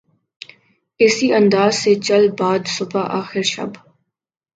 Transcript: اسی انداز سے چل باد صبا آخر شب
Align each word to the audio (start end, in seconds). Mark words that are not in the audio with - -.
اسی 0.99 1.33
انداز 1.33 1.75
سے 1.75 1.95
چل 1.95 2.29
باد 2.31 2.67
صبا 2.67 3.01
آخر 3.19 3.41
شب 3.41 3.71